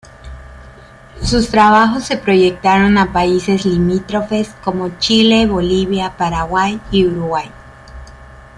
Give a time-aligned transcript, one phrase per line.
[1.21, 7.51] Sus trabajos se proyectaron a países limítrofes como Chile, Bolivia, Paraguay y Uruguay.